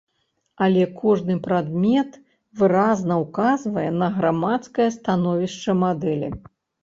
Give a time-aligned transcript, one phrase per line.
[0.67, 2.15] Але кожны прадмет
[2.61, 6.29] выразна ўказвае на грамадскае становішча мадэлі.